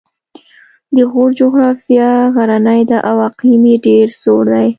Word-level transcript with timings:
د 0.95 0.97
غور 1.11 1.29
جغرافیه 1.39 2.09
غرنۍ 2.35 2.81
ده 2.89 2.97
او 3.09 3.17
اقلیم 3.29 3.63
یې 3.71 3.75
ډېر 3.85 4.05
سوړ 4.21 4.43
دی 4.53 4.67